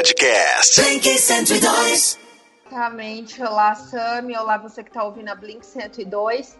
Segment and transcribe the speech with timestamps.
[0.00, 0.80] Podcast.
[0.80, 2.18] Blink 102.
[2.66, 3.42] Exatamente.
[3.42, 4.34] Olá, Sami.
[4.34, 6.52] Olá, você que está ouvindo a Blink 102.
[6.52, 6.56] Uh,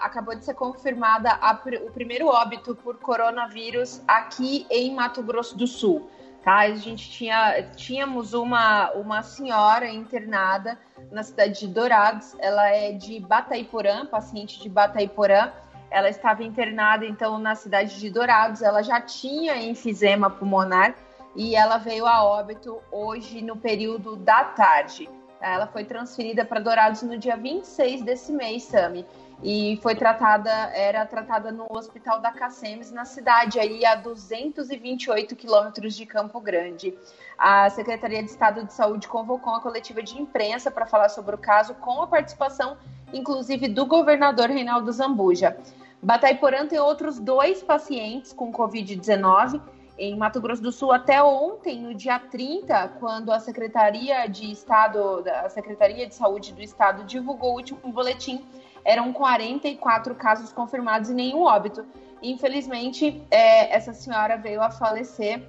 [0.00, 1.52] acabou de ser confirmada a,
[1.86, 6.08] o primeiro óbito por coronavírus aqui em Mato Grosso do Sul.
[6.42, 6.60] Tá?
[6.60, 10.78] A gente tinha, tínhamos uma, uma senhora internada
[11.12, 15.52] na cidade de Dourados, ela é de Bataiporã, paciente de Bataiporã.
[15.90, 20.94] Ela estava internada então na cidade de Dourados, ela já tinha enfisema pulmonar
[21.34, 25.08] e ela veio a óbito hoje no período da tarde.
[25.40, 29.04] Ela foi transferida para Dourados no dia 26 desse mês, Sami,
[29.42, 35.94] e foi tratada, era tratada no Hospital da Cacemes, na cidade, aí a 228 quilômetros
[35.94, 36.96] de Campo Grande.
[37.36, 41.38] A Secretaria de Estado de Saúde convocou uma coletiva de imprensa para falar sobre o
[41.38, 42.78] caso, com a participação,
[43.12, 45.58] inclusive, do governador Reinaldo Zambuja.
[46.02, 49.60] Bataiporã tem outros dois pacientes com Covid-19
[49.96, 55.22] em Mato Grosso do Sul até ontem, no dia 30, quando a Secretaria de Estado,
[55.44, 58.44] a Secretaria de Saúde do Estado divulgou o último boletim,
[58.84, 61.86] eram 44 casos confirmados e nenhum óbito.
[62.22, 65.42] Infelizmente, é, essa senhora veio a falecer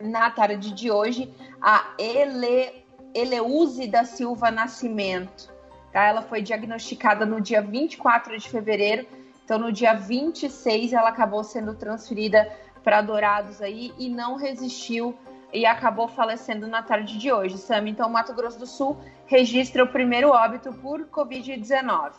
[0.00, 5.52] na tarde de hoje, a Ele, Eleuze da Silva Nascimento.
[5.92, 6.04] Tá?
[6.04, 9.06] Ela foi diagnosticada no dia 24 de fevereiro,
[9.44, 12.50] então no dia 26 ela acabou sendo transferida
[12.84, 15.16] para Dourados aí e não resistiu
[15.52, 17.88] e acabou falecendo na tarde de hoje, Sam.
[17.88, 22.12] Então, Mato Grosso do Sul registra o primeiro óbito por Covid-19.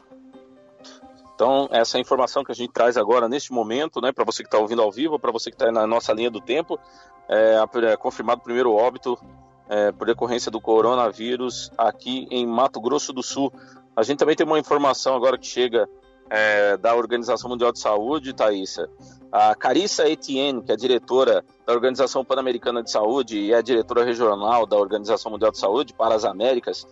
[1.35, 4.47] Então, essa é informação que a gente traz agora neste momento, né, para você que
[4.47, 6.79] está ouvindo ao vivo, para você que está na nossa linha do tempo,
[7.27, 7.57] é,
[7.91, 9.19] é confirmado o primeiro óbito
[9.67, 13.51] é, por decorrência do coronavírus aqui em Mato Grosso do Sul.
[13.93, 15.89] A gente também tem uma informação agora que chega
[16.29, 18.89] é, da Organização Mundial de Saúde, Thaisa.
[19.31, 24.65] A Carissa Etienne, que é diretora da Organização Pan-Americana de Saúde e é diretora regional
[24.65, 26.87] da Organização Mundial de Saúde para as Américas,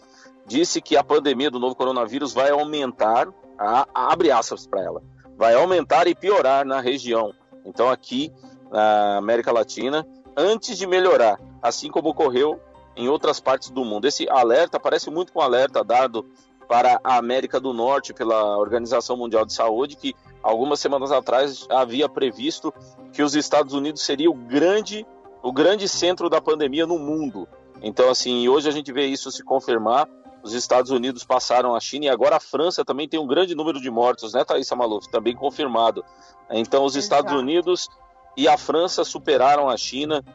[0.45, 5.01] disse que a pandemia do novo coronavírus vai aumentar, a, a, abre aspas para ela,
[5.37, 7.33] vai aumentar e piorar na região.
[7.65, 8.31] Então, aqui
[8.69, 10.05] na América Latina,
[10.35, 12.59] antes de melhorar, assim como ocorreu
[12.95, 14.05] em outras partes do mundo.
[14.05, 16.25] Esse alerta parece muito com o alerta dado
[16.73, 22.09] para a América do Norte pela Organização Mundial de Saúde, que algumas semanas atrás havia
[22.09, 22.73] previsto
[23.11, 25.05] que os Estados Unidos seria o grande,
[25.43, 27.47] o grande centro da pandemia no mundo.
[27.79, 30.09] Então, assim, hoje a gente vê isso se confirmar.
[30.41, 33.79] Os Estados Unidos passaram a China e agora a França também tem um grande número
[33.79, 35.07] de mortos, né, Thaisa Maluf?
[35.11, 36.03] Também confirmado.
[36.49, 37.87] Então, os Estados Unidos
[38.35, 40.25] e a França superaram a China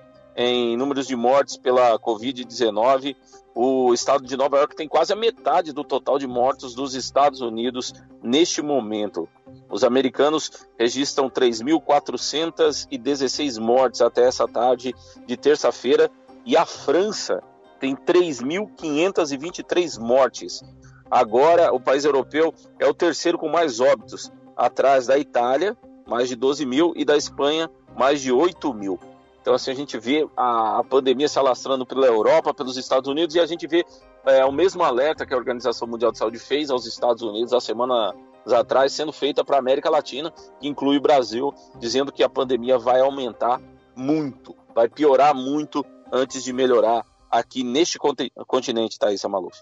[0.41, 3.17] em números de mortes pela Covid-19.
[3.53, 7.41] O estado de Nova York tem quase a metade do total de mortos dos Estados
[7.41, 9.29] Unidos neste momento.
[9.69, 14.95] Os americanos registram 3.416 mortes até essa tarde
[15.27, 16.09] de terça-feira
[16.47, 17.43] e a França
[17.81, 20.63] tem 3.523 mortes.
[21.11, 26.37] Agora, o país europeu é o terceiro com mais óbitos, atrás da Itália, mais de
[26.37, 29.01] 12 mil, e da Espanha, mais de 8 mil.
[29.41, 33.35] Então, assim, a gente vê a, a pandemia se alastrando pela Europa, pelos Estados Unidos,
[33.35, 33.85] e a gente vê
[34.27, 37.61] é, o mesmo alerta que a Organização Mundial de Saúde fez aos Estados Unidos há
[37.61, 38.15] semanas
[38.47, 42.79] atrás, sendo feita para a América Latina, que inclui o Brasil, dizendo que a pandemia
[42.79, 43.61] vai aumentar
[43.95, 47.99] muito, vai piorar muito antes de melhorar aqui neste
[48.47, 49.59] continente, Thaisa Maluf.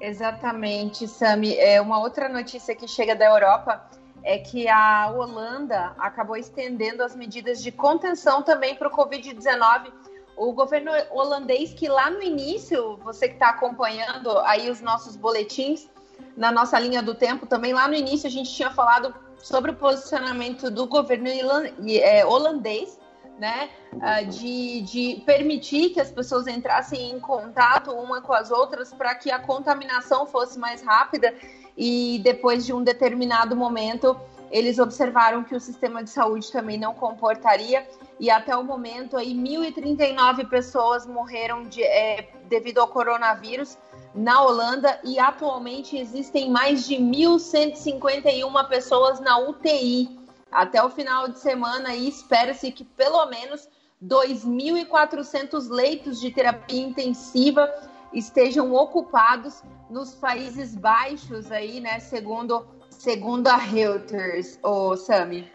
[0.00, 1.56] Exatamente, Sami.
[1.56, 3.84] É uma outra notícia que chega da Europa
[4.22, 9.92] é que a Holanda acabou estendendo as medidas de contenção também para o Covid-19.
[10.36, 15.88] O governo holandês, que lá no início, você que está acompanhando aí os nossos boletins,
[16.36, 19.74] na nossa linha do tempo, também lá no início a gente tinha falado sobre o
[19.74, 22.98] posicionamento do governo é, holandês,
[23.38, 28.92] né, ah, de, de permitir que as pessoas entrassem em contato uma com as outras
[28.92, 31.32] para que a contaminação fosse mais rápida
[31.78, 36.94] e depois de um determinado momento eles observaram que o sistema de saúde também não
[36.94, 37.86] comportaria
[38.18, 43.78] e até o momento aí 1.039 pessoas morreram de, é, devido ao coronavírus
[44.14, 50.18] na Holanda e atualmente existem mais de 1.151 pessoas na UTI.
[50.50, 53.68] Até o final de semana e espera-se que pelo menos
[54.02, 57.70] 2.400 leitos de terapia intensiva
[58.12, 65.50] estejam ocupados nos Países Baixos aí, né, segundo segundo a Reuters, o Sami.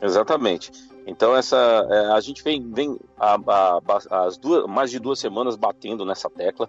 [0.00, 0.72] Exatamente.
[1.06, 3.80] Então essa é, a gente vem, vem a, a,
[4.26, 6.68] as duas, mais de duas semanas batendo nessa tecla,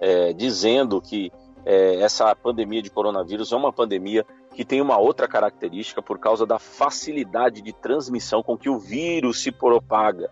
[0.00, 1.30] é, dizendo que
[1.64, 6.44] é, essa pandemia de coronavírus é uma pandemia que tem uma outra característica por causa
[6.44, 10.30] da facilidade de transmissão com que o vírus se propaga.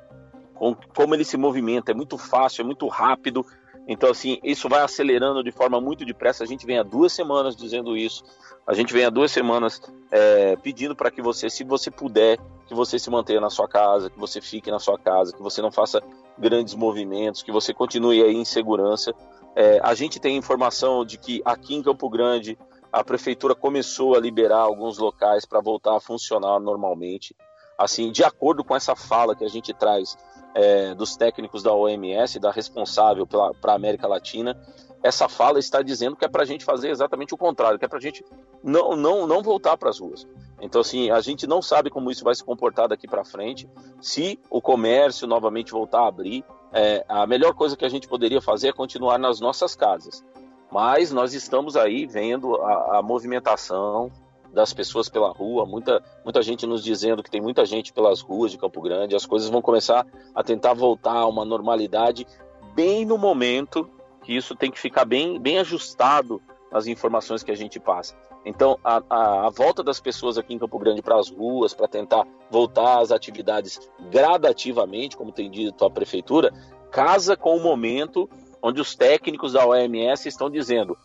[0.55, 3.47] com como ele se movimenta, é muito fácil, é muito rápido.
[3.87, 6.43] Então, assim, isso vai acelerando de forma muito depressa.
[6.43, 8.25] A gente vem há duas semanas dizendo isso.
[8.67, 9.81] A gente vem há duas semanas
[10.11, 12.37] é, pedindo para que você, se você puder,
[12.67, 15.63] que você se mantenha na sua casa, que você fique na sua casa, que você
[15.63, 16.03] não faça
[16.37, 19.15] grandes movimentos, que você continue aí em segurança.
[19.55, 22.59] É, a gente tem informação de que aqui em Campo Grande
[22.93, 27.37] a prefeitura começou a liberar alguns locais para voltar a funcionar normalmente.
[27.79, 30.17] Assim, de acordo com essa fala que a gente traz
[30.57, 34.59] é, dos técnicos da OMS, da responsável para a América Latina,
[35.03, 37.89] essa fala está dizendo que é para a gente fazer exatamente o contrário, que é
[37.89, 38.25] para a gente
[38.65, 40.27] não, não, não voltar para as ruas.
[40.61, 43.69] Então, assim, a gente não sabe como isso vai se comportar daqui para frente.
[44.01, 46.43] Se o comércio novamente voltar a abrir,
[46.73, 50.25] é, a melhor coisa que a gente poderia fazer é continuar nas nossas casas.
[50.73, 54.11] Mas nós estamos aí vendo a, a movimentação
[54.57, 58.51] das pessoas pela rua, muita, muita gente nos dizendo que tem muita gente pelas ruas
[58.51, 62.27] de Campo Grande, as coisas vão começar a tentar voltar a uma normalidade
[62.75, 63.87] bem no momento
[64.25, 66.41] que isso tem que ficar bem, bem ajustado
[66.73, 68.17] às informações que a gente passa.
[68.47, 71.87] Então, a, a, a volta das pessoas aqui em Campo Grande para as ruas, para
[71.87, 73.79] tentar voltar às atividades
[74.11, 76.51] gradativamente, como tem dito a prefeitura,
[76.91, 78.27] casa com o momento
[78.63, 80.97] onde os técnicos da OMS estão dizendo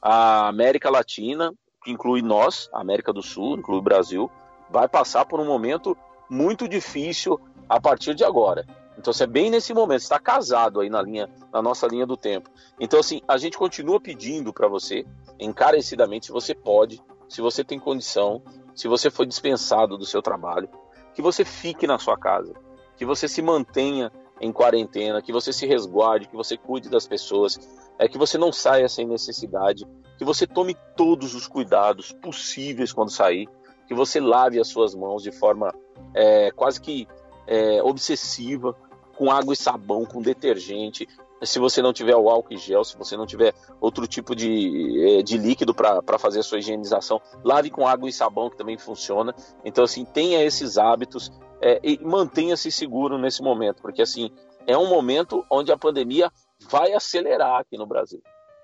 [0.00, 4.30] a América Latina, que inclui nós, América do Sul, inclui o Brasil,
[4.70, 5.96] vai passar por um momento
[6.28, 8.66] muito difícil a partir de agora.
[8.98, 12.16] Então, você é bem nesse momento, está casado aí na linha, na nossa linha do
[12.16, 12.50] tempo.
[12.78, 15.06] Então, assim, a gente continua pedindo para você,
[15.38, 18.42] encarecidamente, se você pode, se você tem condição,
[18.74, 20.68] se você foi dispensado do seu trabalho,
[21.14, 22.52] que você fique na sua casa,
[22.96, 27.58] que você se mantenha em quarentena, que você se resguarde, que você cuide das pessoas,
[27.98, 29.86] é que você não saia sem necessidade,
[30.20, 33.48] que você tome todos os cuidados possíveis quando sair,
[33.88, 35.74] que você lave as suas mãos de forma
[36.12, 37.08] é, quase que
[37.46, 38.76] é, obsessiva,
[39.16, 41.08] com água e sabão, com detergente.
[41.42, 45.20] Se você não tiver o álcool e gel, se você não tiver outro tipo de,
[45.20, 48.76] é, de líquido para fazer a sua higienização, lave com água e sabão, que também
[48.76, 49.34] funciona.
[49.64, 51.32] Então, assim, tenha esses hábitos
[51.62, 54.30] é, e mantenha-se seguro nesse momento, porque assim
[54.66, 56.30] é um momento onde a pandemia
[56.68, 58.20] vai acelerar aqui no Brasil.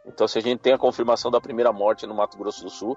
[0.06, 2.96] Então, se a gente tem a confirmação da primeira morte no Mato Grosso do Sul,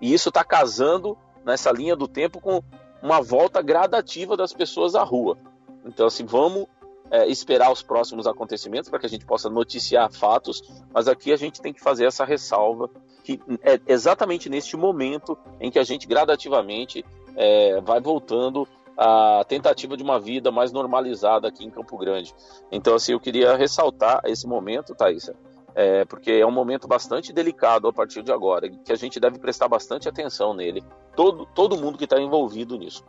[0.00, 2.62] e isso está casando nessa linha do tempo com
[3.02, 5.38] uma volta gradativa das pessoas à rua.
[5.84, 6.66] Então, assim, vamos
[7.10, 10.62] é, esperar os próximos acontecimentos para que a gente possa noticiar fatos,
[10.92, 12.90] mas aqui a gente tem que fazer essa ressalva
[13.24, 17.04] que é exatamente neste momento em que a gente gradativamente
[17.36, 18.66] é, vai voltando
[18.96, 22.34] a tentativa de uma vida mais normalizada aqui em Campo Grande.
[22.72, 25.36] Então, assim, eu queria ressaltar esse momento, Thaisa,
[25.74, 29.38] é, porque é um momento bastante delicado a partir de agora, que a gente deve
[29.38, 30.82] prestar bastante atenção nele,
[31.14, 33.04] todo, todo mundo que está envolvido nisso.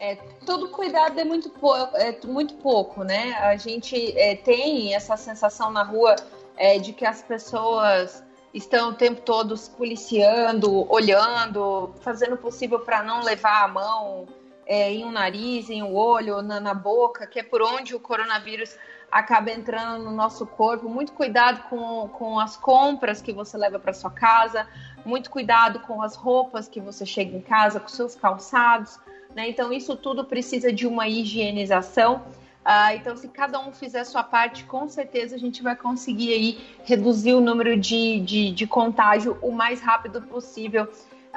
[0.00, 0.14] É,
[0.46, 1.52] todo cuidado é muito,
[1.94, 3.32] é muito pouco, né?
[3.34, 6.14] A gente é, tem essa sensação na rua
[6.56, 8.22] é, de que as pessoas
[8.54, 14.26] estão o tempo todo se policiando, olhando, fazendo o possível para não levar a mão
[14.66, 18.00] é, em um nariz, em um olho, na, na boca, que é por onde o
[18.00, 18.76] coronavírus
[19.10, 20.88] acaba entrando no nosso corpo.
[20.88, 24.66] Muito cuidado com, com as compras que você leva para sua casa,
[25.04, 28.98] muito cuidado com as roupas que você chega em casa, com seus calçados.
[29.34, 29.48] Né?
[29.48, 32.22] Então, isso tudo precisa de uma higienização.
[32.64, 36.76] Ah, então, se cada um fizer sua parte, com certeza a gente vai conseguir aí
[36.84, 40.86] reduzir o número de, de, de contágio o mais rápido possível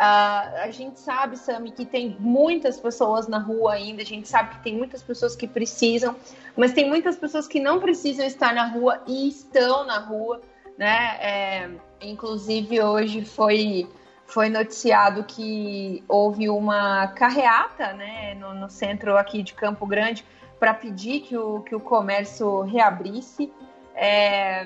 [0.01, 4.55] Uh, a gente sabe, Sami, que tem muitas pessoas na rua ainda, a gente sabe
[4.55, 6.15] que tem muitas pessoas que precisam,
[6.57, 10.41] mas tem muitas pessoas que não precisam estar na rua e estão na rua,
[10.75, 11.17] né?
[11.21, 11.69] É,
[12.01, 13.87] inclusive, hoje foi,
[14.25, 20.25] foi noticiado que houve uma carreata né, no, no centro aqui de Campo Grande
[20.59, 23.53] para pedir que o, que o comércio reabrisse.
[23.93, 24.65] É,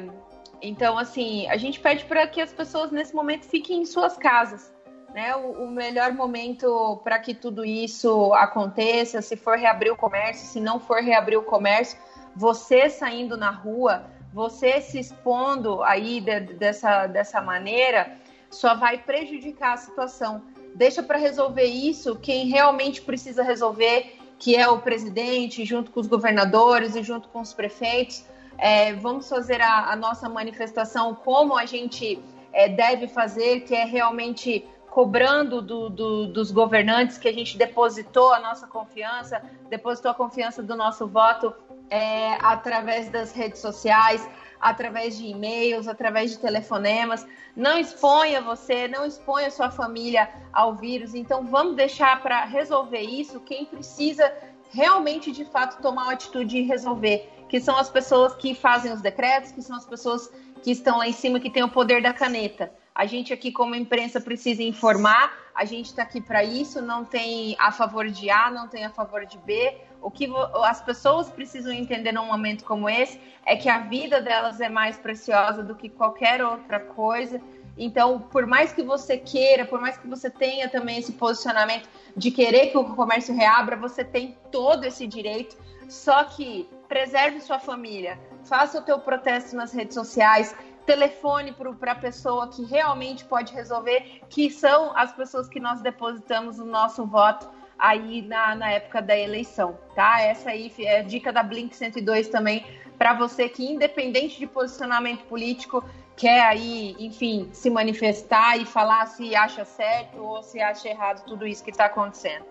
[0.62, 4.74] então, assim, a gente pede para que as pessoas nesse momento fiquem em suas casas
[5.16, 10.46] né, o, o melhor momento para que tudo isso aconteça, se for reabrir o comércio,
[10.46, 11.98] se não for reabrir o comércio,
[12.36, 18.18] você saindo na rua, você se expondo aí de, dessa, dessa maneira,
[18.50, 20.42] só vai prejudicar a situação.
[20.76, 26.08] Deixa para resolver isso quem realmente precisa resolver, que é o presidente, junto com os
[26.08, 28.26] governadores e junto com os prefeitos.
[28.58, 32.20] É, vamos fazer a, a, nossa manifestação como a gente
[32.52, 34.66] é, deve fazer, que é realmente
[34.96, 40.64] cobrando do, do, dos governantes que a gente depositou a nossa confiança, depositou a confiança
[40.64, 41.54] do nosso voto
[41.90, 44.26] é, através das redes sociais,
[44.58, 47.28] através de e-mails, através de telefonemas.
[47.58, 51.14] Não exponha você, não exponha sua família ao vírus.
[51.14, 54.32] Então, vamos deixar para resolver isso quem precisa
[54.72, 59.02] realmente, de fato, tomar uma atitude e resolver, que são as pessoas que fazem os
[59.02, 60.32] decretos, que são as pessoas
[60.64, 62.72] que estão lá em cima, que têm o poder da caneta.
[62.96, 67.56] A gente aqui, como imprensa, precisa informar, a gente está aqui para isso, não tem
[67.60, 69.76] a favor de A, não tem a favor de B.
[70.02, 70.32] O que
[70.64, 74.98] as pessoas precisam entender num momento como esse é que a vida delas é mais
[74.98, 77.42] preciosa do que qualquer outra coisa.
[77.78, 82.32] Então, por mais que você queira, por mais que você tenha também esse posicionamento de
[82.32, 85.58] querer que o comércio reabra, você tem todo esse direito.
[85.90, 91.96] Só que preserve sua família, faça o teu protesto nas redes sociais, telefone para a
[91.96, 97.50] pessoa que realmente pode resolver, que são as pessoas que nós depositamos o nosso voto
[97.78, 100.22] aí na, na época da eleição, tá?
[100.22, 102.66] Essa aí é dica da Blink 102 também
[102.98, 105.84] para você que, independente de posicionamento político,
[106.16, 111.46] quer aí, enfim, se manifestar e falar se acha certo ou se acha errado tudo
[111.46, 112.46] isso que está acontecendo.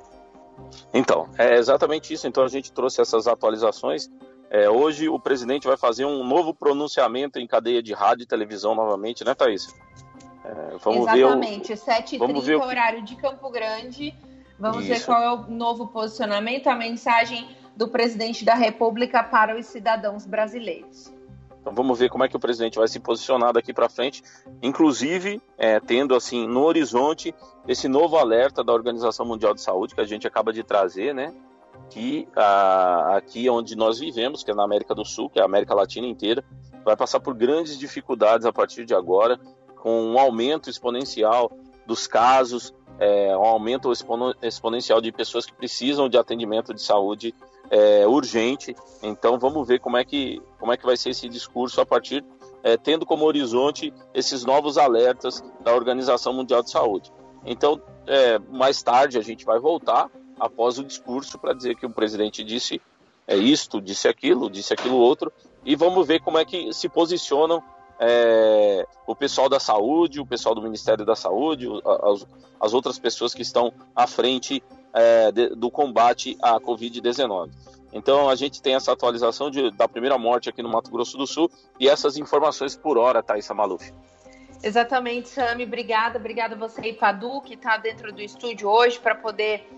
[0.93, 2.27] Então, é exatamente isso.
[2.27, 4.11] Então a gente trouxe essas atualizações.
[4.51, 8.75] É, hoje o presidente vai fazer um novo pronunciamento em cadeia de rádio e televisão
[8.75, 9.75] novamente, né, Thaís?
[10.45, 11.87] É, vamos exatamente, ver o...
[11.87, 12.63] 7h30, ver o...
[12.63, 14.15] horário de Campo Grande.
[14.59, 14.89] Vamos isso.
[14.89, 20.27] ver qual é o novo posicionamento, a mensagem do presidente da República para os cidadãos
[20.27, 21.13] brasileiros.
[21.61, 24.23] Então vamos ver como é que o presidente vai se posicionar daqui para frente,
[24.63, 27.35] inclusive é, tendo assim no horizonte
[27.67, 31.33] esse novo alerta da Organização Mundial de Saúde que a gente acaba de trazer, né?
[31.91, 35.47] Que a, aqui onde nós vivemos, que é na América do Sul, que é a
[35.47, 36.45] América Latina inteira,
[36.85, 39.39] vai passar por grandes dificuldades a partir de agora,
[39.77, 41.51] com um aumento exponencial
[41.87, 43.93] dos casos, é, um aumento
[44.43, 47.35] exponencial de pessoas que precisam de atendimento de saúde
[47.71, 48.75] é, urgente.
[49.03, 52.25] Então vamos ver como é que como é que vai ser esse discurso a partir
[52.63, 57.13] é, tendo como horizonte esses novos alertas da Organização Mundial de Saúde.
[57.45, 61.91] Então é, mais tarde a gente vai voltar após o discurso para dizer que o
[61.91, 62.81] presidente disse
[63.27, 65.33] é isto, disse aquilo, disse aquilo outro
[65.65, 67.63] e vamos ver como é que se posicionam
[67.99, 71.67] é, o pessoal da saúde, o pessoal do Ministério da Saúde,
[72.03, 72.27] as,
[72.61, 74.63] as outras pessoas que estão à frente
[74.93, 77.51] é, de, do combate à Covid-19.
[77.93, 81.27] Então a gente tem essa atualização de, da primeira morte aqui no Mato Grosso do
[81.27, 83.93] Sul e essas informações por hora, Thaisa Maluf.
[84.65, 85.65] Exatamente, Sami.
[85.65, 86.19] Obrigada.
[86.19, 89.69] Obrigada a você e Padu, que está dentro do estúdio hoje para poder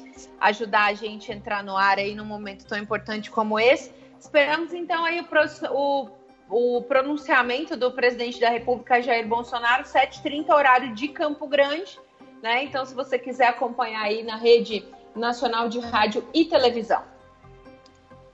[0.40, 3.90] ajudar a gente a entrar no ar aí num momento tão importante como esse.
[4.20, 6.08] Esperamos então aí o,
[6.48, 11.98] o, o pronunciamento do presidente da República, Jair Bolsonaro, 7h30, horário de Campo Grande.
[12.40, 12.62] Né?
[12.62, 17.02] Então, se você quiser acompanhar aí na rede Nacional de Rádio e Televisão.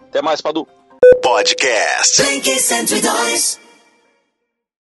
[0.03, 0.69] Até mais, Padu.
[1.23, 2.23] Podcast.
[2.23, 3.72] 102.